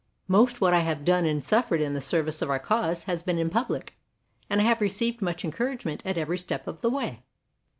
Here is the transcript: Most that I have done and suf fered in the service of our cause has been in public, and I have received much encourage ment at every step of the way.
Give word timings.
Most 0.27 0.59
that 0.59 0.73
I 0.73 0.79
have 0.79 1.05
done 1.05 1.27
and 1.27 1.45
suf 1.45 1.69
fered 1.69 1.79
in 1.79 1.93
the 1.93 2.01
service 2.01 2.41
of 2.41 2.49
our 2.49 2.57
cause 2.57 3.03
has 3.03 3.21
been 3.21 3.37
in 3.37 3.51
public, 3.51 3.93
and 4.49 4.59
I 4.59 4.63
have 4.63 4.81
received 4.81 5.21
much 5.21 5.45
encourage 5.45 5.85
ment 5.85 6.01
at 6.03 6.17
every 6.17 6.39
step 6.39 6.65
of 6.65 6.81
the 6.81 6.89
way. 6.89 7.21